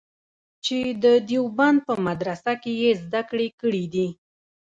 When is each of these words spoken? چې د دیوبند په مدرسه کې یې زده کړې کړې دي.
چې 0.65 0.77
د 1.03 1.05
دیوبند 1.29 1.77
په 1.87 1.93
مدرسه 2.07 2.53
کې 2.61 2.71
یې 2.81 2.91
زده 3.03 3.21
کړې 3.29 3.47
کړې 3.61 3.83
دي. 3.93 4.07